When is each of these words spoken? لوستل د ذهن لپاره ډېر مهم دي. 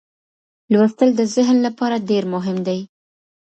لوستل 0.73 1.09
د 1.15 1.21
ذهن 1.35 1.57
لپاره 1.67 2.03
ډېر 2.09 2.23
مهم 2.33 2.57
دي. 2.67 2.79